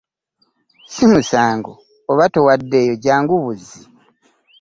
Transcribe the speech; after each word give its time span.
Si 0.93 1.03
musango 1.11 1.73
oba 2.11 2.25
towaddeeyo 2.33 2.93
jangu 3.03 3.33
buzzi. 3.43 3.81